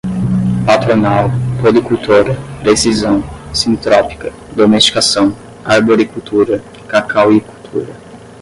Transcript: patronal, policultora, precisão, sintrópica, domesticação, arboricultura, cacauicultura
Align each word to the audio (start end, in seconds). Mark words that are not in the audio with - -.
patronal, 0.65 1.29
policultora, 1.61 2.35
precisão, 2.61 3.23
sintrópica, 3.53 4.33
domesticação, 4.55 5.35
arboricultura, 5.63 6.63
cacauicultura 6.87 7.95